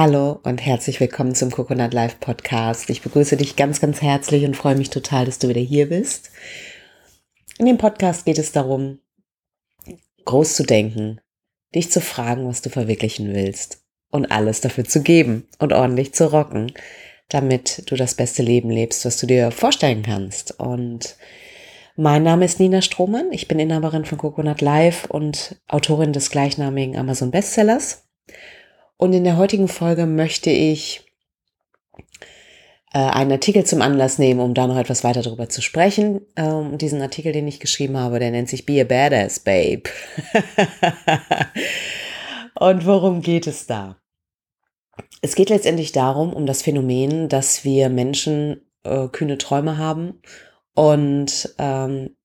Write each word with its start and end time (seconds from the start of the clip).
Hallo 0.00 0.38
und 0.44 0.64
herzlich 0.64 1.00
willkommen 1.00 1.34
zum 1.34 1.50
Coconut 1.50 1.92
Life 1.92 2.18
Podcast. 2.20 2.88
Ich 2.88 3.02
begrüße 3.02 3.36
dich 3.36 3.56
ganz, 3.56 3.80
ganz 3.80 4.00
herzlich 4.00 4.44
und 4.44 4.56
freue 4.56 4.76
mich 4.76 4.90
total, 4.90 5.24
dass 5.24 5.40
du 5.40 5.48
wieder 5.48 5.60
hier 5.60 5.88
bist. 5.88 6.30
In 7.58 7.66
dem 7.66 7.78
Podcast 7.78 8.24
geht 8.24 8.38
es 8.38 8.52
darum, 8.52 9.00
groß 10.24 10.54
zu 10.54 10.62
denken, 10.62 11.20
dich 11.74 11.90
zu 11.90 12.00
fragen, 12.00 12.46
was 12.46 12.62
du 12.62 12.70
verwirklichen 12.70 13.34
willst 13.34 13.82
und 14.12 14.30
alles 14.30 14.60
dafür 14.60 14.84
zu 14.84 15.02
geben 15.02 15.48
und 15.58 15.72
ordentlich 15.72 16.14
zu 16.14 16.30
rocken, 16.30 16.72
damit 17.28 17.90
du 17.90 17.96
das 17.96 18.14
beste 18.14 18.44
Leben 18.44 18.70
lebst, 18.70 19.04
was 19.04 19.18
du 19.18 19.26
dir 19.26 19.50
vorstellen 19.50 20.04
kannst. 20.04 20.60
Und 20.60 21.16
mein 21.96 22.22
Name 22.22 22.44
ist 22.44 22.60
Nina 22.60 22.82
Strohmann. 22.82 23.32
Ich 23.32 23.48
bin 23.48 23.58
Inhaberin 23.58 24.04
von 24.04 24.18
Coconut 24.18 24.60
Life 24.60 25.08
und 25.08 25.56
Autorin 25.66 26.12
des 26.12 26.30
gleichnamigen 26.30 26.96
Amazon 26.96 27.32
Bestsellers. 27.32 28.04
Und 28.98 29.12
in 29.12 29.24
der 29.24 29.36
heutigen 29.36 29.68
Folge 29.68 30.06
möchte 30.06 30.50
ich 30.50 31.04
äh, 32.92 32.98
einen 32.98 33.30
Artikel 33.30 33.64
zum 33.64 33.80
Anlass 33.80 34.18
nehmen, 34.18 34.40
um 34.40 34.54
da 34.54 34.66
noch 34.66 34.76
etwas 34.76 35.04
weiter 35.04 35.22
darüber 35.22 35.48
zu 35.48 35.62
sprechen. 35.62 36.20
Ähm, 36.34 36.78
diesen 36.78 37.00
Artikel, 37.00 37.32
den 37.32 37.46
ich 37.46 37.60
geschrieben 37.60 37.96
habe, 37.96 38.18
der 38.18 38.32
nennt 38.32 38.48
sich 38.48 38.66
Be 38.66 38.80
a 38.80 38.84
Badass 38.84 39.38
Babe. 39.38 39.84
Und 42.54 42.86
worum 42.86 43.22
geht 43.22 43.46
es 43.46 43.66
da? 43.66 44.00
Es 45.22 45.36
geht 45.36 45.48
letztendlich 45.48 45.92
darum, 45.92 46.32
um 46.32 46.44
das 46.44 46.62
Phänomen, 46.62 47.28
dass 47.28 47.64
wir 47.64 47.88
Menschen 47.88 48.68
äh, 48.82 49.06
kühne 49.06 49.38
Träume 49.38 49.78
haben 49.78 50.20
und 50.74 51.54
ähm, 51.58 52.16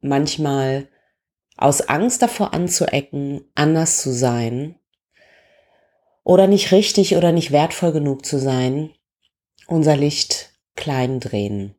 manchmal 0.00 0.88
aus 1.56 1.82
Angst 1.82 2.22
davor 2.22 2.52
anzuecken, 2.52 3.42
anders 3.54 4.02
zu 4.02 4.12
sein, 4.12 4.79
oder 6.24 6.46
nicht 6.46 6.72
richtig 6.72 7.16
oder 7.16 7.32
nicht 7.32 7.50
wertvoll 7.50 7.92
genug 7.92 8.24
zu 8.24 8.38
sein, 8.38 8.90
unser 9.66 9.96
Licht 9.96 10.50
klein 10.76 11.20
drehen 11.20 11.74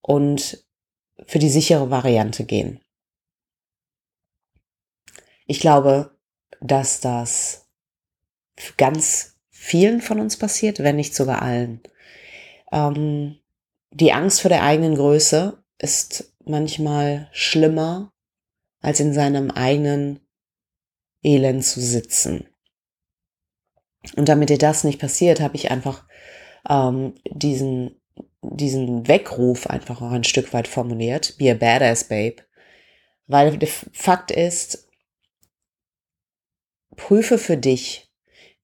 und 0.00 0.64
für 1.26 1.38
die 1.38 1.50
sichere 1.50 1.90
Variante 1.90 2.44
gehen. 2.44 2.80
Ich 5.46 5.60
glaube, 5.60 6.16
dass 6.60 7.00
das 7.00 7.68
ganz 8.76 9.36
vielen 9.50 10.00
von 10.00 10.20
uns 10.20 10.36
passiert, 10.36 10.80
wenn 10.80 10.96
nicht 10.96 11.14
sogar 11.14 11.42
allen. 11.42 11.80
Ähm, 12.70 13.38
die 13.90 14.12
Angst 14.12 14.40
vor 14.40 14.48
der 14.48 14.62
eigenen 14.62 14.94
Größe 14.94 15.62
ist 15.78 16.32
manchmal 16.44 17.28
schlimmer, 17.32 18.12
als 18.80 19.00
in 19.00 19.12
seinem 19.12 19.50
eigenen 19.50 20.20
Elend 21.22 21.64
zu 21.64 21.80
sitzen. 21.80 22.48
Und 24.16 24.28
damit 24.28 24.50
dir 24.50 24.58
das 24.58 24.84
nicht 24.84 25.00
passiert, 25.00 25.40
habe 25.40 25.56
ich 25.56 25.70
einfach 25.70 26.04
ähm, 26.68 27.14
diesen, 27.30 28.00
diesen 28.42 29.08
Weckruf 29.08 29.66
einfach 29.68 30.02
auch 30.02 30.10
ein 30.10 30.24
Stück 30.24 30.52
weit 30.52 30.68
formuliert. 30.68 31.36
Be 31.38 31.50
a 31.50 31.54
badass 31.54 32.04
babe. 32.04 32.42
Weil 33.26 33.56
der 33.56 33.68
Fakt 33.68 34.30
ist, 34.30 34.88
prüfe 36.96 37.38
für 37.38 37.56
dich, 37.56 38.12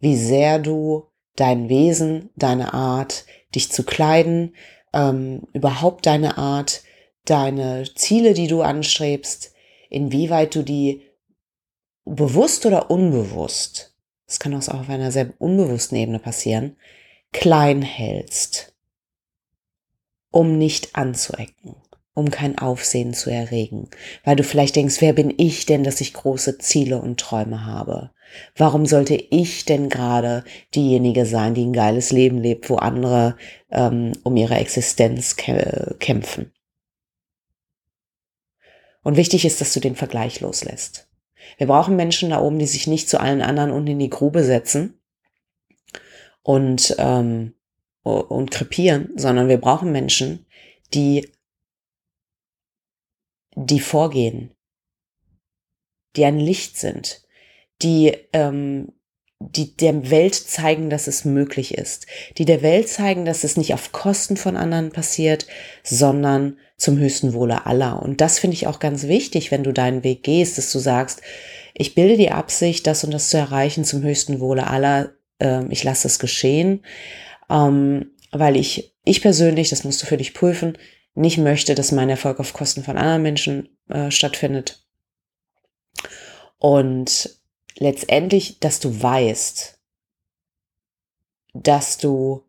wie 0.00 0.16
sehr 0.16 0.58
du 0.58 1.06
dein 1.36 1.68
Wesen, 1.68 2.30
deine 2.36 2.74
Art, 2.74 3.24
dich 3.54 3.70
zu 3.70 3.84
kleiden, 3.84 4.56
ähm, 4.92 5.42
überhaupt 5.52 6.06
deine 6.06 6.36
Art, 6.36 6.82
deine 7.24 7.84
Ziele, 7.94 8.34
die 8.34 8.48
du 8.48 8.62
anstrebst, 8.62 9.54
inwieweit 9.88 10.54
du 10.54 10.62
die 10.62 11.02
bewusst 12.04 12.66
oder 12.66 12.90
unbewusst 12.90 13.97
das 14.28 14.38
kann 14.38 14.54
auch 14.54 14.68
auf 14.68 14.88
einer 14.88 15.10
sehr 15.10 15.32
unbewussten 15.38 15.96
Ebene 15.96 16.18
passieren, 16.18 16.76
klein 17.32 17.82
hältst, 17.82 18.74
um 20.30 20.58
nicht 20.58 20.94
anzuecken, 20.94 21.74
um 22.12 22.30
kein 22.30 22.58
Aufsehen 22.58 23.14
zu 23.14 23.30
erregen, 23.30 23.88
weil 24.24 24.36
du 24.36 24.44
vielleicht 24.44 24.76
denkst, 24.76 25.00
wer 25.00 25.14
bin 25.14 25.32
ich 25.36 25.64
denn, 25.64 25.82
dass 25.82 26.02
ich 26.02 26.12
große 26.12 26.58
Ziele 26.58 27.00
und 27.00 27.18
Träume 27.18 27.64
habe? 27.64 28.10
Warum 28.54 28.84
sollte 28.84 29.14
ich 29.14 29.64
denn 29.64 29.88
gerade 29.88 30.44
diejenige 30.74 31.24
sein, 31.24 31.54
die 31.54 31.64
ein 31.64 31.72
geiles 31.72 32.12
Leben 32.12 32.38
lebt, 32.38 32.68
wo 32.68 32.76
andere 32.76 33.36
ähm, 33.70 34.12
um 34.22 34.36
ihre 34.36 34.56
Existenz 34.56 35.36
kämpfen? 35.36 36.52
Und 39.02 39.16
wichtig 39.16 39.46
ist, 39.46 39.62
dass 39.62 39.72
du 39.72 39.80
den 39.80 39.96
Vergleich 39.96 40.40
loslässt. 40.40 41.07
Wir 41.56 41.66
brauchen 41.66 41.96
Menschen 41.96 42.30
da 42.30 42.40
oben, 42.40 42.58
die 42.58 42.66
sich 42.66 42.86
nicht 42.86 43.08
zu 43.08 43.20
allen 43.20 43.42
anderen 43.42 43.70
unten 43.70 43.88
in 43.88 43.98
die 43.98 44.10
Grube 44.10 44.42
setzen 44.42 45.00
und, 46.42 46.94
ähm, 46.98 47.54
und 48.02 48.50
krepieren, 48.50 49.10
sondern 49.16 49.48
wir 49.48 49.58
brauchen 49.58 49.92
Menschen, 49.92 50.46
die, 50.94 51.32
die 53.54 53.80
vorgehen, 53.80 54.54
die 56.16 56.24
ein 56.24 56.38
Licht 56.38 56.76
sind, 56.76 57.26
die, 57.82 58.16
ähm, 58.32 58.97
die 59.40 59.76
der 59.76 60.10
Welt 60.10 60.34
zeigen, 60.34 60.90
dass 60.90 61.06
es 61.06 61.24
möglich 61.24 61.74
ist, 61.74 62.06
die 62.38 62.44
der 62.44 62.62
Welt 62.62 62.88
zeigen, 62.88 63.24
dass 63.24 63.44
es 63.44 63.56
nicht 63.56 63.72
auf 63.72 63.92
Kosten 63.92 64.36
von 64.36 64.56
anderen 64.56 64.90
passiert, 64.90 65.46
sondern 65.84 66.58
zum 66.76 66.98
höchsten 66.98 67.34
Wohle 67.34 67.66
aller. 67.66 68.02
Und 68.02 68.20
das 68.20 68.38
finde 68.38 68.54
ich 68.54 68.66
auch 68.66 68.80
ganz 68.80 69.04
wichtig, 69.04 69.50
wenn 69.50 69.62
du 69.62 69.72
deinen 69.72 70.02
Weg 70.02 70.24
gehst, 70.24 70.58
dass 70.58 70.72
du 70.72 70.78
sagst, 70.80 71.22
ich 71.74 71.94
bilde 71.94 72.16
die 72.16 72.32
Absicht, 72.32 72.86
das 72.86 73.04
und 73.04 73.12
das 73.12 73.30
zu 73.30 73.38
erreichen 73.38 73.84
zum 73.84 74.02
höchsten 74.02 74.40
Wohle 74.40 74.66
aller. 74.66 75.12
Ähm, 75.38 75.70
ich 75.70 75.84
lasse 75.84 76.08
es 76.08 76.18
geschehen, 76.18 76.84
ähm, 77.48 78.10
weil 78.32 78.56
ich, 78.56 78.96
ich 79.04 79.22
persönlich, 79.22 79.68
das 79.70 79.84
musst 79.84 80.02
du 80.02 80.06
für 80.06 80.16
dich 80.16 80.34
prüfen, 80.34 80.76
nicht 81.14 81.38
möchte, 81.38 81.76
dass 81.76 81.92
mein 81.92 82.10
Erfolg 82.10 82.40
auf 82.40 82.52
Kosten 82.52 82.82
von 82.82 82.98
anderen 82.98 83.22
Menschen 83.22 83.68
äh, 83.88 84.10
stattfindet. 84.10 84.84
Und 86.58 87.37
letztendlich, 87.76 88.60
dass 88.60 88.80
du 88.80 89.02
weißt, 89.02 89.78
dass 91.54 91.98
du 91.98 92.44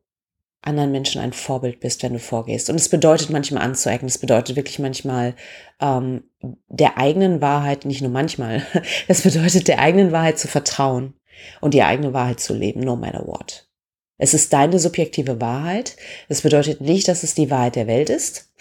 anderen 0.62 0.91
Menschen 0.91 1.22
ein 1.22 1.34
Vorbild 1.34 1.80
bist, 1.80 2.03
wenn 2.03 2.13
du 2.13 2.19
vorgehst. 2.19 2.69
Und 2.69 2.75
es 2.75 2.90
bedeutet 2.90 3.29
manchmal 3.29 3.63
anzuecken. 3.63 4.08
Es 4.08 4.18
bedeutet 4.18 4.56
wirklich 4.56 4.79
manchmal 4.79 5.35
ähm, 5.79 6.24
der 6.68 6.97
eigenen 6.97 7.41
Wahrheit, 7.41 7.85
nicht 7.85 8.02
nur 8.02 8.12
manchmal, 8.12 8.66
es 9.08 9.22
bedeutet 9.22 9.68
der 9.68 9.79
eigenen 9.79 10.12
Wahrheit 10.12 10.38
zu 10.38 10.47
vertrauen 10.47 11.13
und 11.62 11.74
die 11.74 11.84
eigene 11.84 12.13
Wahrheit 12.13 12.40
zu 12.40 12.53
leben, 12.53 12.81
no 12.81 12.96
matter 12.96 13.25
what. 13.25 13.69
Es 14.18 14.34
ist 14.34 14.52
deine 14.52 14.79
subjektive 14.79 15.40
Wahrheit. 15.40 15.96
Es 16.28 16.41
bedeutet 16.41 16.81
nicht, 16.81 17.08
dass 17.08 17.24
es 17.24 17.35
die 17.35 17.50
Wahrheit 17.50 17.78
der 17.78 17.88
Welt 17.88 18.09
ist. 18.09 18.52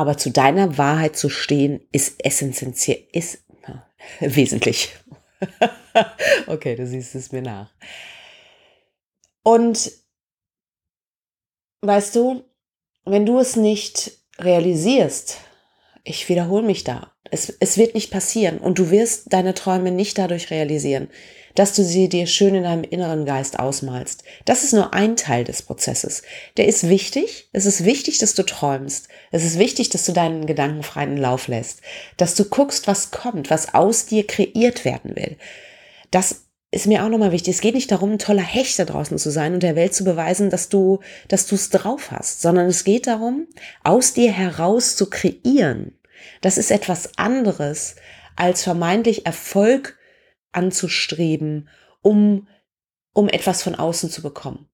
Aber 0.00 0.16
zu 0.16 0.30
deiner 0.30 0.78
Wahrheit 0.78 1.14
zu 1.14 1.28
stehen, 1.28 1.86
ist 1.92 2.24
essentiell, 2.24 3.06
ist 3.12 3.44
äh, 3.66 3.74
wesentlich. 4.34 4.96
okay, 6.46 6.74
du 6.74 6.86
siehst 6.86 7.14
es 7.14 7.32
mir 7.32 7.42
nach. 7.42 7.70
Und 9.42 9.92
weißt 11.82 12.16
du, 12.16 12.44
wenn 13.04 13.26
du 13.26 13.40
es 13.40 13.56
nicht 13.56 14.12
realisierst, 14.38 15.36
ich 16.10 16.28
wiederhole 16.28 16.64
mich 16.64 16.84
da, 16.84 17.12
es, 17.30 17.54
es 17.60 17.78
wird 17.78 17.94
nicht 17.94 18.10
passieren 18.10 18.58
und 18.58 18.78
du 18.78 18.90
wirst 18.90 19.32
deine 19.32 19.54
Träume 19.54 19.90
nicht 19.90 20.18
dadurch 20.18 20.50
realisieren, 20.50 21.08
dass 21.54 21.74
du 21.74 21.84
sie 21.84 22.08
dir 22.08 22.26
schön 22.26 22.54
in 22.54 22.64
deinem 22.64 22.84
inneren 22.84 23.24
Geist 23.24 23.58
ausmalst. 23.58 24.24
Das 24.44 24.64
ist 24.64 24.72
nur 24.72 24.92
ein 24.92 25.16
Teil 25.16 25.44
des 25.44 25.62
Prozesses. 25.62 26.22
Der 26.56 26.66
ist 26.66 26.88
wichtig. 26.88 27.48
Es 27.52 27.66
ist 27.66 27.84
wichtig, 27.84 28.18
dass 28.18 28.34
du 28.34 28.44
träumst. 28.44 29.08
Es 29.30 29.44
ist 29.44 29.58
wichtig, 29.58 29.88
dass 29.90 30.04
du 30.04 30.12
deinen 30.12 30.46
Gedanken 30.46 30.82
freien 30.82 31.16
Lauf 31.16 31.48
lässt. 31.48 31.80
Dass 32.16 32.34
du 32.34 32.44
guckst, 32.44 32.86
was 32.86 33.10
kommt, 33.10 33.50
was 33.50 33.74
aus 33.74 34.06
dir 34.06 34.26
kreiert 34.26 34.84
werden 34.84 35.16
will. 35.16 35.36
Das 36.10 36.42
ist 36.70 36.86
mir 36.86 37.04
auch 37.04 37.08
nochmal 37.08 37.32
wichtig. 37.32 37.54
Es 37.54 37.60
geht 37.60 37.74
nicht 37.74 37.90
darum, 37.90 38.12
ein 38.12 38.18
toller 38.18 38.42
Hecht 38.42 38.78
da 38.78 38.84
draußen 38.84 39.18
zu 39.18 39.30
sein 39.30 39.54
und 39.54 39.62
der 39.62 39.76
Welt 39.76 39.92
zu 39.92 40.04
beweisen, 40.04 40.50
dass 40.50 40.68
du, 40.68 41.00
dass 41.28 41.46
du 41.46 41.56
es 41.56 41.70
drauf 41.70 42.10
hast, 42.12 42.42
sondern 42.42 42.66
es 42.66 42.84
geht 42.84 43.06
darum, 43.06 43.48
aus 43.82 44.12
dir 44.12 44.30
heraus 44.30 44.94
zu 44.96 45.10
kreieren. 45.10 45.96
Das 46.40 46.58
ist 46.58 46.70
etwas 46.70 47.18
anderes, 47.18 47.96
als 48.36 48.62
vermeintlich 48.62 49.26
Erfolg 49.26 49.98
anzustreben, 50.52 51.68
um, 52.02 52.48
um 53.12 53.28
etwas 53.28 53.62
von 53.62 53.74
außen 53.74 54.10
zu 54.10 54.22
bekommen. 54.22 54.70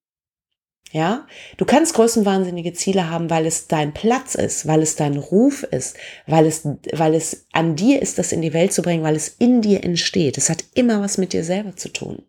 Ja, 0.92 1.26
du 1.56 1.64
kannst 1.64 1.94
größenwahnsinnige 1.94 2.72
Ziele 2.72 3.10
haben, 3.10 3.28
weil 3.28 3.44
es 3.44 3.66
dein 3.66 3.92
Platz 3.92 4.36
ist, 4.36 4.68
weil 4.68 4.82
es 4.82 4.94
dein 4.94 5.16
Ruf 5.16 5.64
ist, 5.64 5.96
weil 6.26 6.46
es, 6.46 6.62
weil 6.92 7.14
es 7.14 7.46
an 7.52 7.74
dir 7.74 8.00
ist, 8.00 8.18
das 8.18 8.30
in 8.30 8.40
die 8.40 8.52
Welt 8.52 8.72
zu 8.72 8.82
bringen, 8.82 9.02
weil 9.02 9.16
es 9.16 9.28
in 9.28 9.62
dir 9.62 9.82
entsteht. 9.82 10.38
Es 10.38 10.48
hat 10.48 10.64
immer 10.74 11.02
was 11.02 11.18
mit 11.18 11.32
dir 11.32 11.42
selber 11.42 11.74
zu 11.74 11.88
tun. 11.88 12.22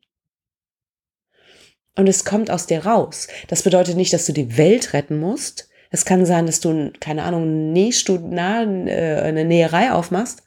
Und 1.96 2.08
es 2.08 2.26
kommt 2.26 2.50
aus 2.50 2.66
dir 2.66 2.86
raus. 2.86 3.28
Das 3.48 3.64
bedeutet 3.64 3.96
nicht, 3.96 4.14
dass 4.14 4.26
du 4.26 4.34
die 4.34 4.58
Welt 4.58 4.94
retten 4.94 5.20
musst. 5.20 5.70
Es 5.90 6.06
kann 6.06 6.26
sein, 6.26 6.46
dass 6.46 6.60
du, 6.60 6.92
keine 7.00 7.24
Ahnung, 7.24 7.72
Nähstud, 7.72 8.22
äh, 8.32 8.36
eine 8.36 9.46
Näherei 9.46 9.92
aufmachst 9.92 10.44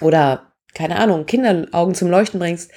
oder 0.00 0.52
keine 0.74 0.96
Ahnung, 0.96 1.26
Kinderaugen 1.26 1.94
zum 1.94 2.10
Leuchten 2.10 2.38
bringst, 2.38 2.70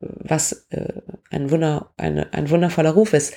was 0.00 0.66
äh, 0.70 1.00
ein, 1.30 1.50
Wunder, 1.50 1.92
eine, 1.96 2.32
ein 2.32 2.50
wundervoller 2.50 2.90
Ruf 2.90 3.12
ist. 3.12 3.34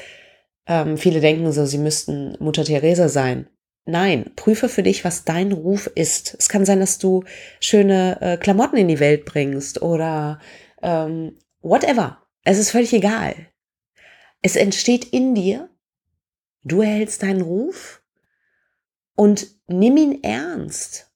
Ähm, 0.67 0.97
viele 0.97 1.21
denken 1.21 1.51
so, 1.51 1.65
sie 1.65 1.77
müssten 1.77 2.35
Mutter 2.39 2.63
Teresa 2.63 3.09
sein. 3.09 3.47
Nein, 3.85 4.31
prüfe 4.35 4.69
für 4.69 4.83
dich, 4.83 5.03
was 5.03 5.25
dein 5.25 5.51
Ruf 5.51 5.87
ist. 5.95 6.35
Es 6.37 6.49
kann 6.49 6.65
sein, 6.65 6.79
dass 6.79 6.99
du 6.99 7.23
schöne 7.59 8.21
äh, 8.21 8.37
Klamotten 8.37 8.77
in 8.77 8.87
die 8.87 8.99
Welt 8.99 9.25
bringst 9.25 9.81
oder 9.81 10.39
ähm, 10.83 11.37
whatever. 11.61 12.19
Es 12.43 12.59
ist 12.59 12.71
völlig 12.71 12.93
egal. 12.93 13.35
Es 14.41 14.55
entsteht 14.55 15.05
in 15.05 15.33
dir. 15.33 15.69
Du 16.63 16.81
erhältst 16.81 17.23
deinen 17.23 17.41
Ruf 17.41 18.01
und 19.15 19.47
nimm 19.67 19.97
ihn 19.97 20.23
ernst. 20.23 21.11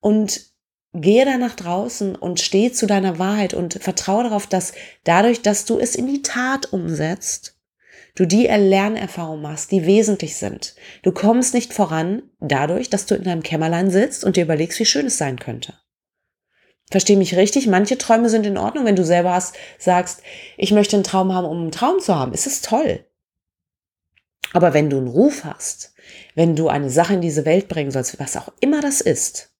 Und 0.00 0.54
gehe 0.92 1.24
da 1.24 1.36
nach 1.36 1.56
draußen 1.56 2.14
und 2.14 2.40
steh 2.40 2.72
zu 2.72 2.86
deiner 2.86 3.18
Wahrheit 3.18 3.54
und 3.54 3.74
vertraue 3.74 4.24
darauf, 4.24 4.46
dass 4.46 4.72
dadurch, 5.04 5.42
dass 5.42 5.64
du 5.64 5.78
es 5.78 5.94
in 5.94 6.06
die 6.06 6.22
Tat 6.22 6.72
umsetzt, 6.72 7.58
du 8.14 8.26
die 8.26 8.46
Lernerfahrungen 8.46 9.42
machst, 9.42 9.72
die 9.72 9.84
wesentlich 9.84 10.36
sind. 10.36 10.74
Du 11.02 11.12
kommst 11.12 11.54
nicht 11.54 11.74
voran 11.74 12.22
dadurch, 12.40 12.88
dass 12.88 13.06
du 13.06 13.14
in 13.14 13.24
deinem 13.24 13.42
Kämmerlein 13.42 13.90
sitzt 13.90 14.24
und 14.24 14.36
dir 14.36 14.44
überlegst, 14.44 14.78
wie 14.78 14.86
schön 14.86 15.06
es 15.06 15.18
sein 15.18 15.38
könnte. 15.38 15.74
Versteh 16.90 17.16
mich 17.16 17.36
richtig, 17.36 17.66
manche 17.66 17.98
Träume 17.98 18.28
sind 18.28 18.46
in 18.46 18.56
Ordnung, 18.56 18.84
wenn 18.84 18.96
du 18.96 19.04
selber 19.04 19.34
hast, 19.34 19.56
sagst, 19.78 20.22
ich 20.56 20.70
möchte 20.70 20.96
einen 20.96 21.04
Traum 21.04 21.34
haben, 21.34 21.46
um 21.46 21.60
einen 21.62 21.72
Traum 21.72 21.98
zu 21.98 22.14
haben. 22.14 22.32
Ist 22.32 22.46
es 22.46 22.62
toll. 22.62 23.04
Aber 24.52 24.74
wenn 24.74 24.90
du 24.90 24.96
einen 24.96 25.08
Ruf 25.08 25.44
hast, 25.44 25.94
wenn 26.34 26.56
du 26.56 26.68
eine 26.68 26.90
Sache 26.90 27.14
in 27.14 27.20
diese 27.20 27.44
Welt 27.44 27.68
bringen 27.68 27.90
sollst, 27.90 28.18
was 28.20 28.36
auch 28.36 28.52
immer 28.60 28.80
das 28.80 29.00
ist, 29.00 29.54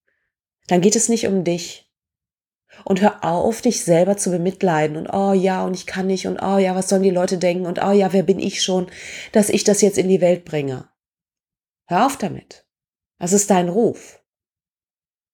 dann 0.69 0.81
geht 0.81 0.97
es 0.97 1.09
nicht 1.09 1.27
um 1.27 1.44
dich, 1.44 1.87
und 2.85 3.00
hör 3.00 3.25
auf, 3.25 3.62
dich 3.62 3.85
selber 3.85 4.17
zu 4.17 4.31
bemitleiden 4.31 4.97
und 4.97 5.09
oh 5.09 5.33
ja, 5.33 5.65
und 5.65 5.75
ich 5.75 5.87
kann 5.87 6.06
nicht 6.06 6.27
und 6.27 6.38
oh 6.41 6.59
ja, 6.59 6.75
was 6.75 6.88
sollen 6.88 7.03
die 7.03 7.11
Leute 7.11 7.38
denken 7.38 7.67
und 7.67 7.83
oh 7.83 7.93
ja, 7.93 8.12
wer 8.12 8.23
bin 8.23 8.38
ich 8.38 8.62
schon, 8.62 8.88
dass 9.33 9.49
ich 9.49 9.65
das 9.65 9.81
jetzt 9.81 9.99
in 9.99 10.09
die 10.09 10.21
Welt 10.21 10.44
bringe. 10.44 10.88
Hör 11.87 12.06
auf 12.06 12.17
damit. 12.17 12.67
Das 13.19 13.33
ist 13.33 13.50
dein 13.50 13.69
Ruf. 13.69 14.23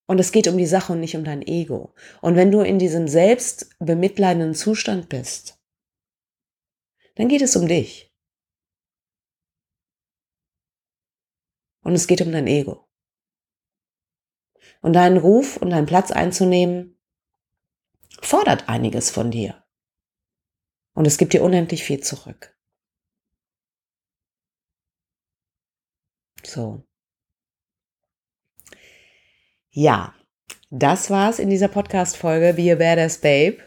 Und 0.06 0.19
es 0.19 0.32
geht 0.32 0.46
um 0.49 0.58
die 0.58 0.66
Sache 0.66 0.93
und 0.93 1.00
nicht 1.00 1.16
um 1.16 1.25
dein 1.25 1.43
Ego. 1.43 1.94
Und 2.20 2.37
wenn 2.37 2.50
du 2.50 2.60
in 2.60 2.78
diesem 2.78 3.08
selbst 3.08 3.70
bemitleidenden 3.78 4.54
Zustand 4.54 5.08
bist, 5.08 5.58
dann 7.16 7.28
geht 7.28 7.43
es 7.43 7.56
um 7.56 7.66
dich. 7.66 8.12
Und 11.82 11.94
es 11.94 12.06
geht 12.06 12.23
um 12.23 12.32
dein 12.32 12.46
Ego. 12.46 12.88
Und 14.81 14.94
deinen 14.94 15.17
Ruf 15.17 15.56
und 15.56 15.70
deinen 15.70 15.87
Platz 15.87 16.11
einzunehmen, 16.11 16.99
fordert 18.20 18.69
einiges 18.69 19.11
von 19.11 19.31
dir. 19.31 19.62
Und 20.94 21.06
es 21.06 21.19
gibt 21.19 21.32
dir 21.32 21.43
unendlich 21.43 21.84
viel 21.84 22.00
zurück. 22.00 22.55
So. 26.44 26.82
Ja, 29.70 30.14
das 30.70 31.11
war's 31.11 31.38
in 31.38 31.50
dieser 31.50 31.69
Podcast-Folge 31.69 32.55
Be 32.55 32.73
a 32.73 32.75
Badass 32.75 33.19
Babe. 33.19 33.58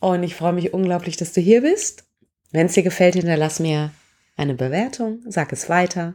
Und 0.00 0.22
ich 0.22 0.34
freue 0.34 0.52
mich 0.52 0.72
unglaublich, 0.72 1.16
dass 1.16 1.32
du 1.32 1.40
hier 1.40 1.62
bist. 1.62 2.04
Wenn 2.50 2.66
es 2.66 2.72
dir 2.72 2.82
gefällt, 2.82 3.14
hinterlass 3.14 3.60
mir 3.60 3.92
eine 4.36 4.54
Bewertung, 4.54 5.22
sag 5.26 5.52
es 5.52 5.68
weiter. 5.68 6.14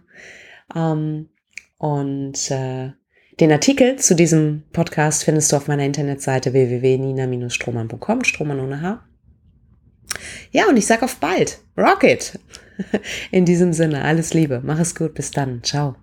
Ähm, 0.75 1.29
und 1.77 2.51
äh, 2.51 2.91
den 3.39 3.51
Artikel 3.51 3.97
zu 3.97 4.15
diesem 4.15 4.63
Podcast 4.71 5.23
findest 5.23 5.51
du 5.51 5.55
auf 5.55 5.67
meiner 5.67 5.85
Internetseite 5.85 6.53
www.nina-strohmann.com, 6.53 8.23
Strohmann 8.23 8.59
ohne 8.59 8.81
H. 8.81 9.03
Ja, 10.51 10.67
und 10.69 10.77
ich 10.77 10.85
sag 10.85 11.01
auf 11.01 11.17
bald. 11.17 11.59
Rocket! 11.77 12.39
In 13.31 13.45
diesem 13.45 13.73
Sinne, 13.73 14.03
alles 14.03 14.33
Liebe. 14.33 14.61
Mach 14.63 14.79
es 14.79 14.95
gut. 14.95 15.13
Bis 15.15 15.31
dann. 15.31 15.63
Ciao. 15.63 15.95